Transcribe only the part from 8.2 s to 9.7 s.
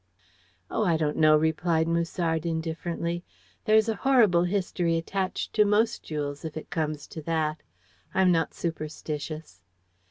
am not superstitious."